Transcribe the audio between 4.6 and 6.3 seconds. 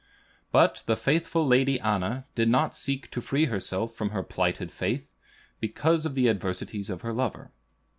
faith, because of the